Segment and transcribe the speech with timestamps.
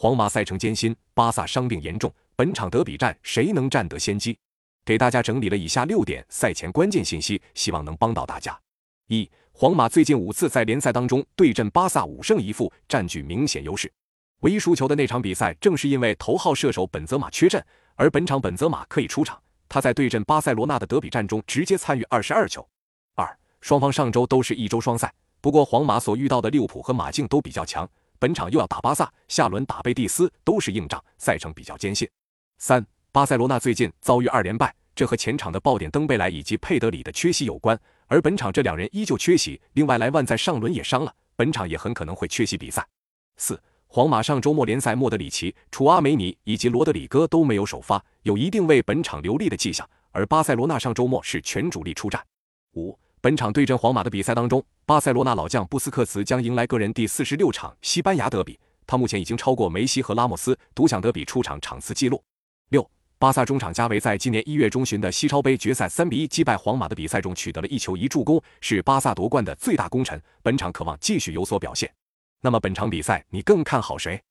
[0.00, 4.38] 皇马赛程艰辛，巴萨伤病严重，本场德比战谁能占得先机？
[4.84, 8.56] 给大家整理了以下六点赛前关键信息，希望能帮到大家。
[9.08, 13.92] 一、皇马最近五次在联赛当中对阵巴萨五胜一负，占据明显优势。
[14.42, 17.60] 唯一输球的那场比赛，正是因为头号射手本泽马缺阵，
[17.96, 19.36] 而本场本泽马可以出场，
[19.68, 22.64] 他在对阵巴塞罗那的德比战中直接参与二十二球。
[23.16, 32.08] 二、双方上周都是一周双赛，不过皇马所遇到的利物浦和马竞都比较强，本场又要打巴萨，下轮打贝蒂斯都是硬仗，赛程比较艰辛。
[32.58, 32.84] 三。
[33.10, 37.76] 巴塞罗那最近遭遇二连败，这和前场的爆点登贝莱以及佩德里的缺席有关，
[38.06, 39.60] 而本场这两人依旧缺席。
[39.72, 42.86] 另外，莱万在上轮也伤了，本场也很可能会缺席比赛。
[43.38, 49.88] 四，皇马上周末联赛，莫德里奇、楚阿梅尼以及罗德里戈都没有首发，有一定为本场留力的迹象。
[50.12, 52.22] 而巴塞罗那上周末是全主力出战。
[52.74, 62.22] 五，本场对阵皇马的比赛当中，巴塞罗那老将布斯克茨将迎来个人第四十六场西班牙德比，他目前已经超过梅西和拉莫斯独享德比出场场次纪录。
[62.70, 62.88] 六。
[63.20, 70.22] 巴萨中场加维在今年一月中旬的西超杯决赛三比一击败皇马的比赛中取得了一球一助攻，是巴萨夺冠的最大功臣。
[70.40, 71.92] 本场渴望继续有所表现。
[72.40, 74.22] 那么本场比赛你更看好谁？